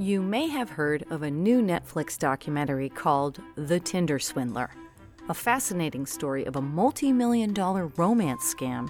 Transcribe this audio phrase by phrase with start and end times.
[0.00, 4.70] You may have heard of a new Netflix documentary called The Tinder Swindler,
[5.28, 8.88] a fascinating story of a multi million dollar romance scam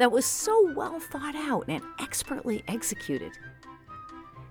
[0.00, 3.30] that was so well thought out and expertly executed.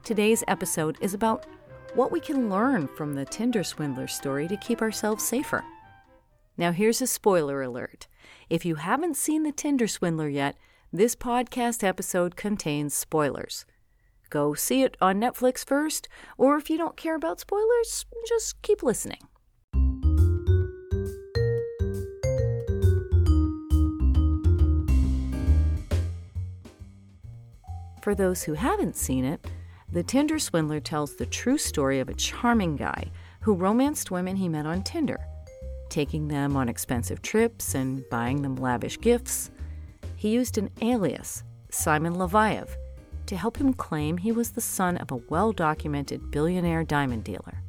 [0.05, 1.45] Today's episode is about
[1.93, 5.61] what we can learn from the Tinder Swindler story to keep ourselves safer.
[6.55, 8.07] Now, here's a spoiler alert.
[8.49, 10.55] If you haven't seen The Tinder Swindler yet,
[10.93, 13.65] this podcast episode contains spoilers.
[14.30, 18.84] Go see it on Netflix first, or if you don't care about spoilers, just keep
[18.84, 19.22] listening.
[28.02, 29.45] For those who haven't seen it,
[29.91, 34.49] The Tinder Swindler tells the true story of a charming guy who romanced women he
[34.49, 35.20] met on Tinder,
[35.90, 39.52] taking them on expensive trips and buying them lavish gifts.
[40.16, 42.70] He used an alias, Simon Leviev,
[43.27, 47.62] to help him claim he was the son of a well documented billionaire diamond dealer.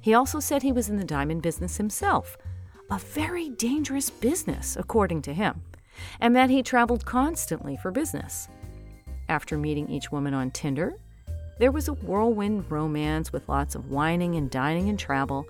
[0.00, 2.36] He also said he was in the diamond business himself,
[2.90, 5.62] a very dangerous business, according to him,
[6.20, 8.48] and that he traveled constantly for business.
[9.28, 10.94] After meeting each woman on Tinder,
[11.58, 15.46] there was a whirlwind romance with lots of wining and dining and travel,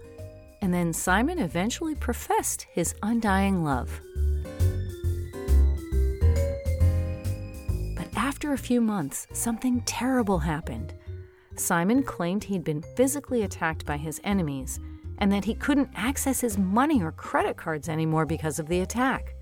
[0.63, 4.01] and then Simon eventually professed his undying love.
[8.37, 10.93] After a few months, something terrible happened.
[11.55, 14.79] Simon claimed he'd been physically attacked by his enemies
[15.17, 19.35] and that he couldn't access his money or credit cards anymore because of the attack.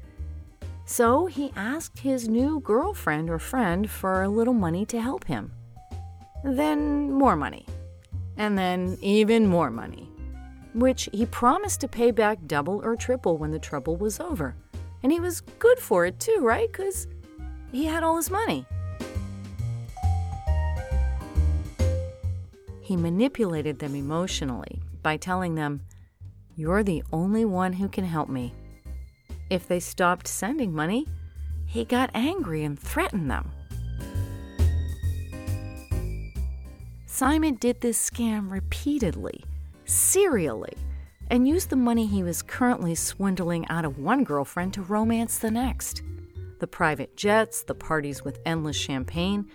[0.85, 5.51] So he asked his new girlfriend or friend for a little money to help him.
[6.45, 7.67] Then more money.
[8.37, 10.09] And then even more money,
[10.73, 14.55] which he promised to pay back double or triple when the trouble was over.
[15.03, 16.71] And he was good for it too, right?
[16.71, 17.09] Because
[17.73, 18.65] he had all his money.
[22.85, 25.81] He manipulated them emotionally by telling them,
[26.55, 28.53] You're the only one who can help me.
[29.49, 31.07] If they stopped sending money,
[31.65, 33.51] he got angry and threatened them.
[37.07, 39.43] Simon did this scam repeatedly,
[39.87, 40.77] serially,
[41.31, 45.51] and used the money he was currently swindling out of one girlfriend to romance the
[45.51, 46.03] next.
[46.61, 49.49] The private jets, the parties with endless champagne,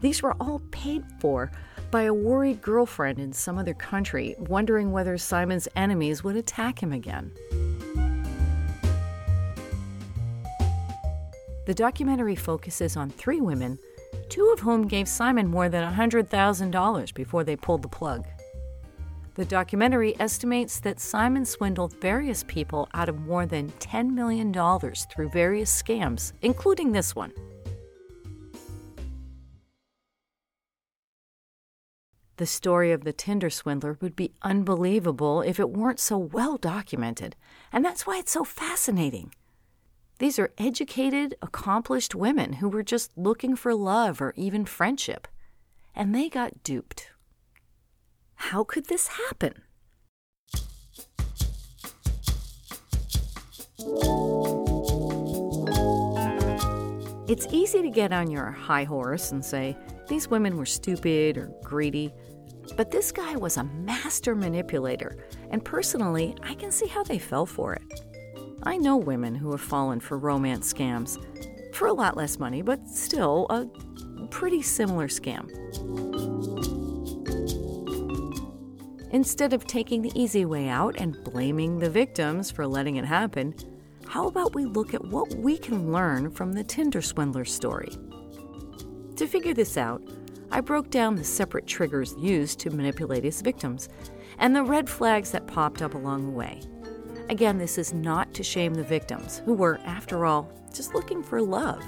[0.00, 1.52] these were all paid for
[1.92, 6.90] by a worried girlfriend in some other country, wondering whether Simon's enemies would attack him
[6.90, 7.30] again.
[11.66, 13.78] The documentary focuses on three women,
[14.30, 18.26] two of whom gave Simon more than $100,000 before they pulled the plug.
[19.34, 25.28] The documentary estimates that Simon swindled various people out of more than $10 million through
[25.28, 27.32] various scams, including this one.
[32.42, 37.36] The story of the Tinder swindler would be unbelievable if it weren't so well documented,
[37.72, 39.32] and that's why it's so fascinating.
[40.18, 45.28] These are educated, accomplished women who were just looking for love or even friendship,
[45.94, 47.12] and they got duped.
[48.34, 49.62] How could this happen?
[57.28, 59.76] It's easy to get on your high horse and say,
[60.08, 62.12] these women were stupid or greedy.
[62.76, 65.16] But this guy was a master manipulator,
[65.50, 68.00] and personally, I can see how they fell for it.
[68.62, 71.18] I know women who have fallen for romance scams
[71.74, 73.66] for a lot less money, but still a
[74.28, 75.50] pretty similar scam.
[79.12, 83.54] Instead of taking the easy way out and blaming the victims for letting it happen,
[84.06, 87.92] how about we look at what we can learn from the Tinder swindler story?
[89.16, 90.02] To figure this out,
[90.54, 93.88] I broke down the separate triggers used to manipulate his victims
[94.36, 96.60] and the red flags that popped up along the way.
[97.30, 101.40] Again, this is not to shame the victims, who were, after all, just looking for
[101.40, 101.82] love.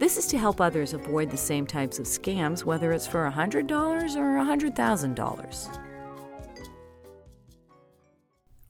[0.00, 3.70] This is to help others avoid the same types of scams, whether it's for $100
[4.16, 5.78] or $100,000.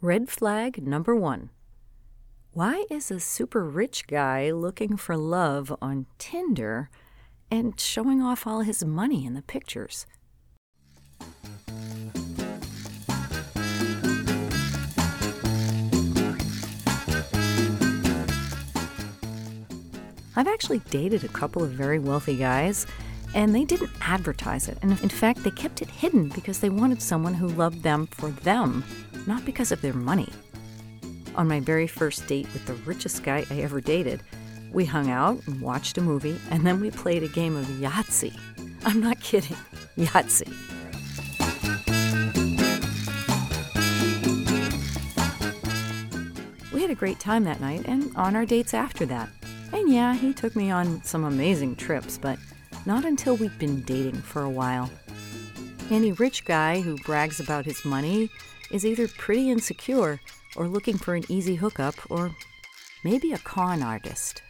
[0.02, 1.48] Red flag number one
[2.52, 6.90] Why is a super rich guy looking for love on Tinder?
[7.50, 10.06] And showing off all his money in the pictures.
[20.38, 22.86] I've actually dated a couple of very wealthy guys,
[23.34, 24.76] and they didn't advertise it.
[24.82, 28.28] And in fact, they kept it hidden because they wanted someone who loved them for
[28.28, 28.84] them,
[29.26, 30.28] not because of their money.
[31.36, 34.22] On my very first date with the richest guy I ever dated,
[34.76, 38.38] we hung out and watched a movie, and then we played a game of Yahtzee.
[38.84, 39.56] I'm not kidding.
[39.96, 40.52] Yahtzee.
[46.74, 49.30] We had a great time that night and on our dates after that.
[49.72, 52.38] And yeah, he took me on some amazing trips, but
[52.84, 54.90] not until we'd been dating for a while.
[55.90, 58.28] Any rich guy who brags about his money
[58.70, 60.20] is either pretty insecure
[60.54, 62.30] or looking for an easy hookup or
[63.04, 64.42] maybe a con artist.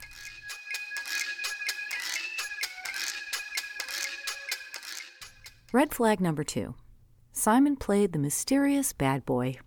[5.77, 6.75] Red flag number two
[7.33, 9.59] Simon played the mysterious bad boy.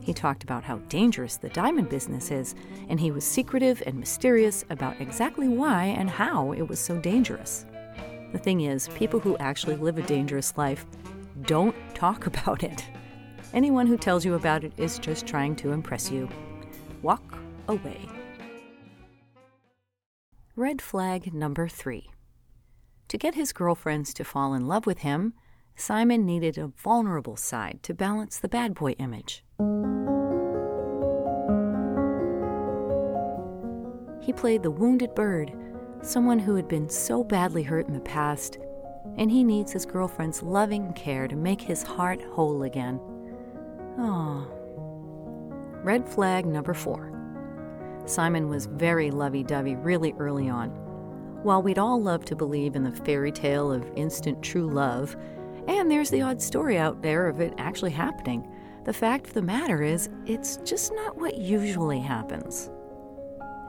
[0.00, 2.56] He talked about how dangerous the diamond business is,
[2.88, 7.66] and he was secretive and mysterious about exactly why and how it was so dangerous.
[8.32, 10.84] The thing is, people who actually live a dangerous life
[11.42, 12.84] don't talk about it.
[13.54, 16.28] Anyone who tells you about it is just trying to impress you.
[17.02, 18.00] Walk away.
[20.56, 22.10] Red flag number three.
[23.08, 25.32] To get his girlfriends to fall in love with him,
[25.76, 29.42] Simon needed a vulnerable side to balance the bad boy image.
[34.20, 35.52] He played the wounded bird
[36.02, 38.58] someone who had been so badly hurt in the past,
[39.16, 43.00] and he needs his girlfriend's loving care to make his heart whole again.
[43.98, 44.46] Oh.
[45.82, 47.12] Red flag number four.
[48.04, 50.87] Simon was very lovey dovey really early on.
[51.48, 55.16] While we'd all love to believe in the fairy tale of instant true love,
[55.66, 58.46] and there's the odd story out there of it actually happening,
[58.84, 62.68] the fact of the matter is, it's just not what usually happens.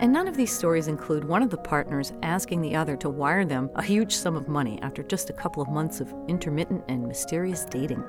[0.01, 3.45] And none of these stories include one of the partners asking the other to wire
[3.45, 7.07] them a huge sum of money after just a couple of months of intermittent and
[7.07, 8.03] mysterious dating.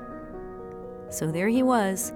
[1.07, 2.11] So there he was,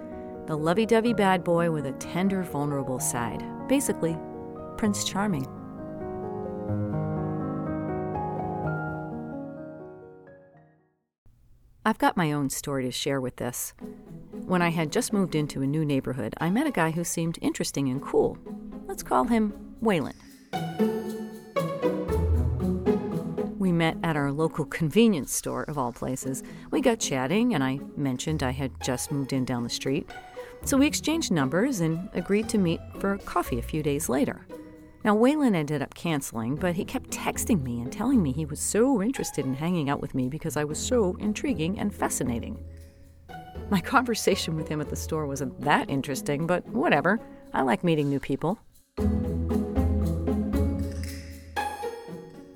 [0.45, 3.41] the lovey dovey bad boy with a tender, vulnerable side.
[3.69, 4.17] Basically,
[4.75, 5.47] Prince Charming.
[11.87, 13.75] I've got my own story to share with this.
[14.47, 17.37] When I had just moved into a new neighborhood, I met a guy who seemed
[17.43, 18.39] interesting and cool.
[18.87, 20.15] Let's call him Wayland.
[23.59, 26.41] We met at our local convenience store, of all places.
[26.71, 30.09] We got chatting, and I mentioned I had just moved in down the street.
[30.63, 34.47] So we exchanged numbers and agreed to meet for coffee a few days later.
[35.05, 38.59] Now, Wayland ended up canceling, but he kept texting me and telling me he was
[38.59, 42.57] so interested in hanging out with me because I was so intriguing and fascinating.
[43.69, 47.19] My conversation with him at the store wasn't that interesting, but whatever.
[47.53, 48.57] I like meeting new people.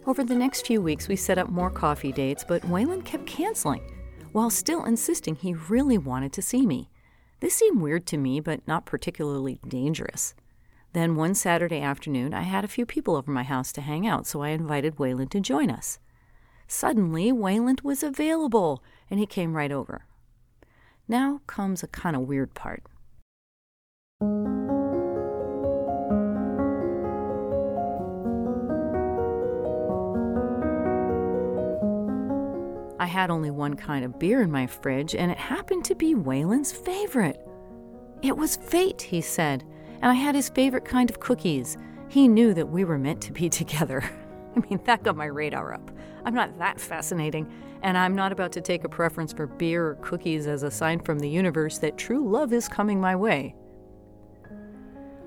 [0.07, 3.83] Over the next few weeks, we set up more coffee dates, but Wayland kept canceling,
[4.31, 6.89] while still insisting he really wanted to see me.
[7.41, 10.33] This seemed weird to me, but not particularly dangerous.
[10.93, 14.25] Then one Saturday afternoon, I had a few people over my house to hang out,
[14.25, 15.99] so I invited Wayland to join us.
[16.67, 20.05] Suddenly, Wayland was available, and he came right over.
[21.07, 22.83] Now comes a kind of weird part.
[32.99, 36.15] I had only one kind of beer in my fridge, and it happened to be
[36.15, 37.39] Wayland's favorite.
[38.21, 39.63] It was fate, he said,
[40.01, 41.77] and I had his favorite kind of cookies.
[42.07, 44.03] He knew that we were meant to be together.
[44.55, 45.91] I mean, that got my radar up.
[46.25, 47.49] I'm not that fascinating,
[47.81, 50.99] and I'm not about to take a preference for beer or cookies as a sign
[50.99, 53.55] from the universe that true love is coming my way.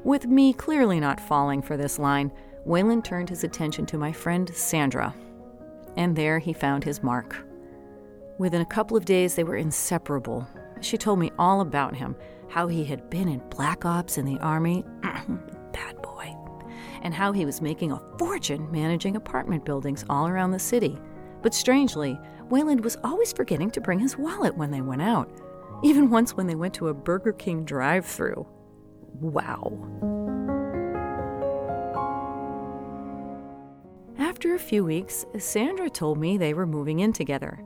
[0.05, 2.33] With me clearly not falling for this line,
[2.65, 5.15] Wayland turned his attention to my friend Sandra,
[5.97, 7.47] and there he found his mark.
[8.39, 10.47] Within a couple of days, they were inseparable.
[10.81, 12.17] She told me all about him
[12.53, 14.85] how he had been in black ops in the army,
[15.73, 16.37] bad boy,
[17.01, 20.99] and how he was making a fortune managing apartment buildings all around the city.
[21.41, 25.31] But strangely, Wayland was always forgetting to bring his wallet when they went out,
[25.83, 28.47] even once when they went to a Burger King drive through.
[29.19, 29.73] Wow.
[34.19, 37.65] After a few weeks, Sandra told me they were moving in together.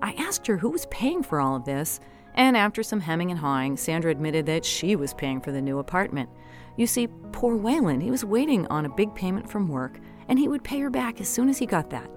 [0.00, 2.00] I asked her who was paying for all of this,
[2.34, 5.78] and after some hemming and hawing, Sandra admitted that she was paying for the new
[5.78, 6.28] apartment.
[6.76, 10.48] You see, poor Wayland, he was waiting on a big payment from work, and he
[10.48, 12.10] would pay her back as soon as he got that.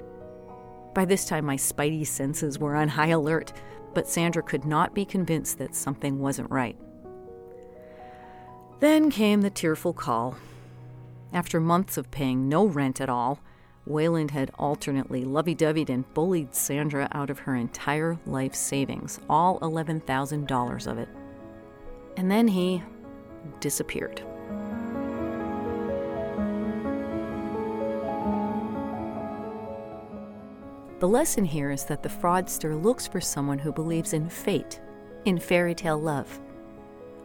[0.96, 3.54] By this time, my spidey senses were on high alert,
[3.94, 6.78] but Sandra could not be convinced that something wasn't right.
[8.80, 10.38] Then came the tearful call.
[11.34, 13.40] After months of paying no rent at all,
[13.88, 19.60] Wayland had alternately lovey doveyed and bullied Sandra out of her entire life savings, all
[19.62, 21.08] $11,000 of it.
[22.17, 22.84] And then he
[23.62, 24.22] disappeared.
[31.00, 34.82] The lesson here is that the fraudster looks for someone who believes in fate,
[35.25, 36.39] in fairy tale love.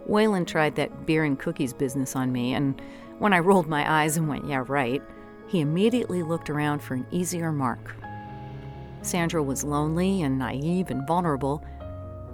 [0.06, 2.80] Wayland tried that beer and cookies business on me, and
[3.18, 5.02] when I rolled my eyes and went, yeah, right,
[5.48, 7.94] he immediately looked around for an easier mark.
[9.02, 11.64] Sandra was lonely and naive and vulnerable,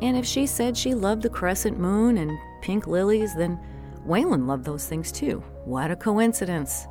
[0.00, 3.58] and if she said she loved the crescent moon and pink lilies, then
[4.04, 5.42] Wayland loved those things too.
[5.64, 6.86] What a coincidence!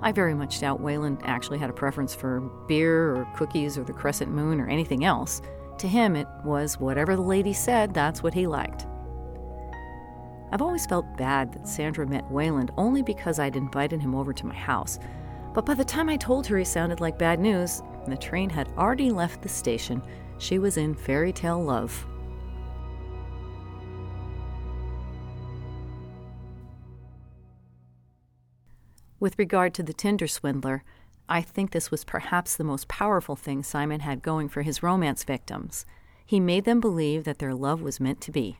[0.00, 3.92] I very much doubt Wayland actually had a preference for beer or cookies or the
[3.92, 5.40] crescent moon or anything else.
[5.78, 8.86] To him, it was whatever the lady said, that's what he liked.
[10.50, 14.46] I've always felt bad that Sandra met Wayland only because I'd invited him over to
[14.46, 14.98] my house.
[15.54, 18.68] But by the time I told her he sounded like bad news, the train had
[18.78, 20.02] already left the station.
[20.38, 22.06] She was in fairy tale love.
[29.20, 30.82] With regard to the Tinder swindler,
[31.28, 35.22] I think this was perhaps the most powerful thing Simon had going for his romance
[35.22, 35.86] victims.
[36.26, 38.58] He made them believe that their love was meant to be.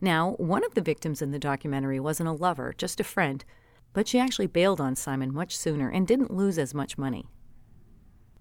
[0.00, 3.44] Now, one of the victims in the documentary wasn't a lover, just a friend,
[3.92, 7.26] but she actually bailed on Simon much sooner and didn't lose as much money.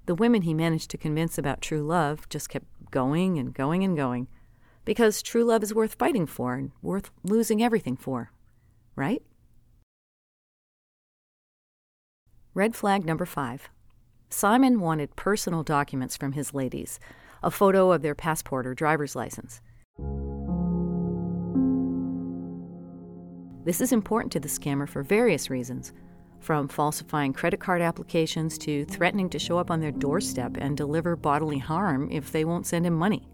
[0.06, 3.96] The women he managed to convince about true love just kept going and going and
[3.96, 4.27] going,
[4.86, 8.32] because true love is worth fighting for and worth losing everything for,
[8.96, 9.22] right?
[12.53, 13.70] Red flag number five.
[14.29, 17.00] Simon wanted personal documents from his ladies,
[17.41, 19.62] a photo of their passport or driver's license.
[23.65, 25.93] This is important to the scammer for various reasons,
[26.39, 31.15] from falsifying credit card applications to threatening to show up on their doorstep and deliver
[31.15, 33.27] bodily harm if they won't send him money.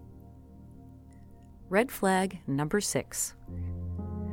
[1.68, 3.34] Red flag number six.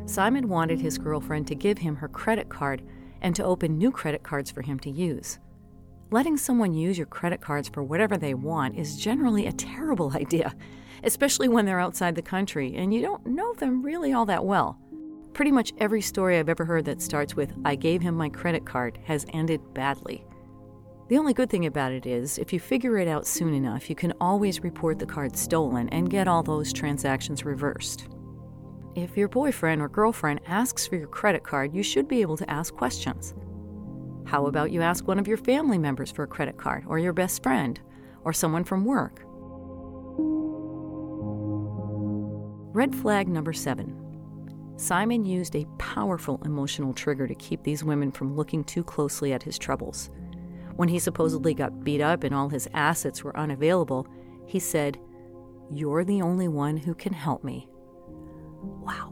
[0.05, 2.81] Simon wanted his girlfriend to give him her credit card
[3.21, 5.39] and to open new credit cards for him to use.
[6.11, 10.53] Letting someone use your credit cards for whatever they want is generally a terrible idea,
[11.03, 14.77] especially when they're outside the country and you don't know them really all that well.
[15.33, 18.65] Pretty much every story I've ever heard that starts with, I gave him my credit
[18.65, 20.25] card, has ended badly.
[21.09, 23.95] The only good thing about it is, if you figure it out soon enough, you
[23.95, 28.07] can always report the card stolen and get all those transactions reversed.
[28.95, 32.49] If your boyfriend or girlfriend asks for your credit card, you should be able to
[32.49, 33.33] ask questions.
[34.25, 37.11] How about you ask one of your family members for a credit card, or your
[37.11, 37.81] best friend,
[38.23, 39.23] or someone from work?
[42.75, 44.02] Red flag number seven
[44.75, 49.43] Simon used a powerful emotional trigger to keep these women from looking too closely at
[49.43, 50.09] his troubles.
[50.75, 54.07] When he supposedly got beat up and all his assets were unavailable,
[54.47, 54.99] he said,
[55.71, 57.67] You're the only one who can help me.
[58.61, 59.09] Wow.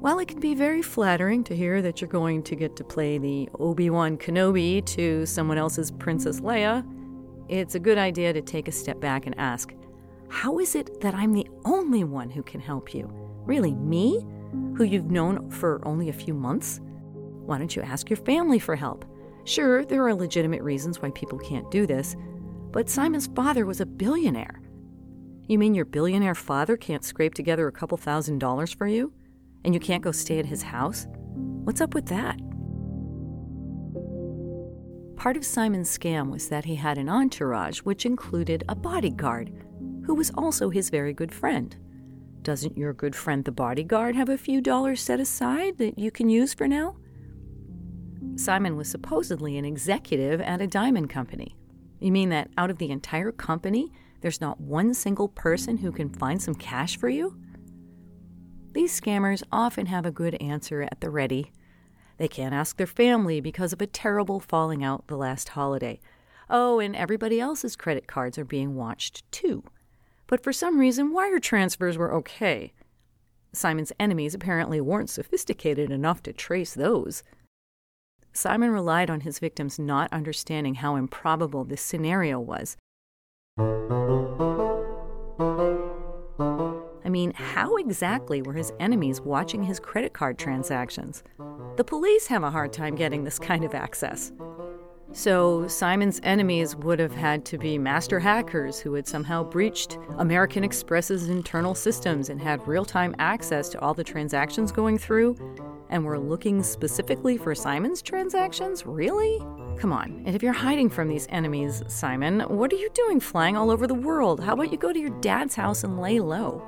[0.00, 3.18] While it can be very flattering to hear that you're going to get to play
[3.18, 6.86] the Obi Wan Kenobi to someone else's Princess Leia,
[7.48, 9.72] it's a good idea to take a step back and ask,
[10.28, 13.08] how is it that I'm the only one who can help you?
[13.44, 14.24] Really, me?
[14.76, 16.80] Who you've known for only a few months?
[17.44, 19.04] Why don't you ask your family for help?
[19.44, 22.16] Sure, there are legitimate reasons why people can't do this,
[22.72, 24.60] but Simon's father was a billionaire.
[25.46, 29.12] You mean your billionaire father can't scrape together a couple thousand dollars for you?
[29.64, 31.06] And you can't go stay at his house?
[31.64, 32.40] What's up with that?
[35.16, 39.52] Part of Simon's scam was that he had an entourage which included a bodyguard
[40.06, 41.76] who was also his very good friend.
[42.42, 46.28] Doesn't your good friend the bodyguard have a few dollars set aside that you can
[46.28, 46.96] use for now?
[48.36, 51.56] Simon was supposedly an executive at a diamond company.
[51.98, 56.08] You mean that out of the entire company, there's not one single person who can
[56.08, 57.36] find some cash for you?
[58.72, 61.50] These scammers often have a good answer at the ready.
[62.18, 65.98] They can't ask their family because of a terrible falling out the last holiday.
[66.48, 69.64] Oh, and everybody else's credit cards are being watched too
[70.26, 72.72] but for some reason, wire transfers were okay.
[73.52, 77.22] Simon's enemies apparently weren't sophisticated enough to trace those.
[78.32, 82.76] Simon relied on his victims not understanding how improbable this scenario was.
[87.06, 91.22] I mean, how exactly were his enemies watching his credit card transactions?
[91.76, 94.32] The police have a hard time getting this kind of access.
[95.16, 100.62] So Simon's enemies would have had to be master hackers who had somehow breached American
[100.62, 105.34] Express's internal systems and had real time access to all the transactions going through
[105.88, 108.84] and were looking specifically for Simon's transactions?
[108.84, 109.38] Really?
[109.78, 110.22] Come on.
[110.26, 113.86] And if you're hiding from these enemies, Simon, what are you doing flying all over
[113.86, 114.40] the world?
[114.40, 116.62] How about you go to your dad's house and lay low?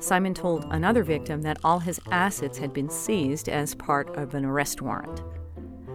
[0.00, 4.44] Simon told another victim that all his assets had been seized as part of an
[4.44, 5.22] arrest warrant.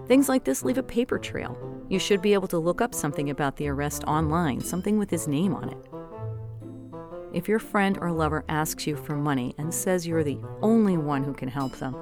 [0.10, 1.56] Things like this leave a paper trail.
[1.88, 5.28] You should be able to look up something about the arrest online, something with his
[5.28, 5.78] name on it.
[7.32, 11.24] If your friend or lover asks you for money and says you're the only one
[11.24, 11.96] who can help them,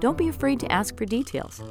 [0.00, 1.62] don't be afraid to ask for details.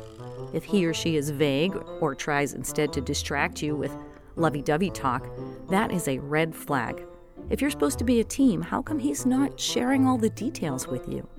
[0.53, 3.95] If he or she is vague or tries instead to distract you with
[4.37, 5.29] lovey dovey talk,
[5.69, 7.05] that is a red flag.
[7.51, 10.87] If you're supposed to be a team, how come he's not sharing all the details
[10.87, 11.29] with you?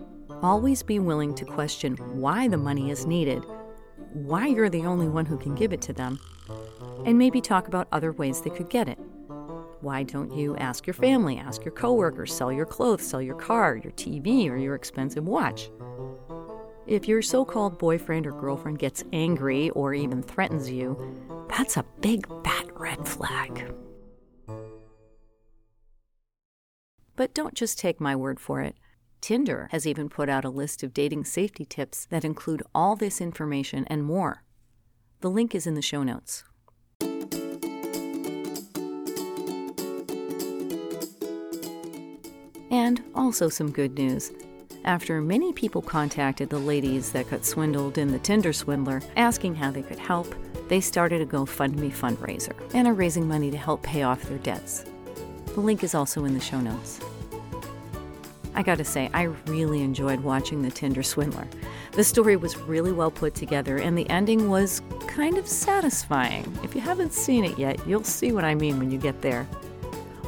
[0.41, 3.45] Always be willing to question why the money is needed,
[4.25, 6.19] why you're the only one who can give it to them,
[7.05, 8.99] and maybe talk about other ways they could get it.
[9.83, 13.77] Why don't you ask your family, ask your coworkers, sell your clothes, sell your car,
[13.77, 15.71] your TV, or your expensive watch?
[16.87, 20.97] If your so called boyfriend or girlfriend gets angry or even threatens you,
[21.49, 23.73] that's a big fat red flag.
[27.17, 28.77] But don't just take my word for it.
[29.21, 33.21] Tinder has even put out a list of dating safety tips that include all this
[33.21, 34.43] information and more.
[35.21, 36.45] The link is in the show notes.
[42.71, 44.33] And also some good news.
[44.85, 49.71] After many people contacted the ladies that got swindled in the Tinder swindler asking how
[49.73, 50.33] they could help,
[50.69, 54.85] they started a GoFundMe fundraiser and are raising money to help pay off their debts.
[55.55, 57.01] The link is also in the show notes.
[58.57, 61.47] I gotta say, I really enjoyed watching The Tinder Swindler.
[61.93, 66.59] The story was really well put together, and the ending was kind of satisfying.
[66.65, 69.45] If you haven't seen it yet, you'll see what I mean when you get there.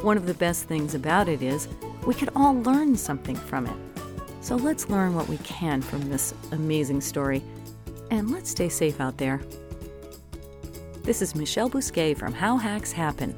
[0.03, 1.67] One of the best things about it is
[2.05, 3.75] we could all learn something from it.
[4.41, 7.41] So let's learn what we can from this amazing story,
[8.11, 9.41] and let's stay safe out there.
[11.01, 13.35] This is Michelle Bousquet from How Hacks Happen,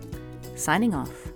[0.58, 1.31] signing off.